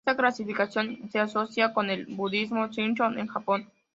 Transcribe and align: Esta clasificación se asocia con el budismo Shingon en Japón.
Esta 0.03 0.17
clasificación 0.17 0.97
se 1.11 1.19
asocia 1.19 1.75
con 1.75 1.91
el 1.91 2.07
budismo 2.07 2.65
Shingon 2.69 3.19
en 3.19 3.27
Japón. 3.27 3.67